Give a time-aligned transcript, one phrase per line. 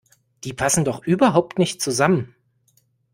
[0.45, 2.33] Die passen doch überhaupt nicht zusammen!